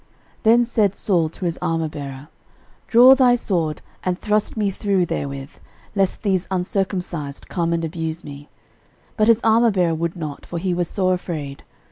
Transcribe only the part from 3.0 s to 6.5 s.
thy sword, and thrust me through therewith; lest these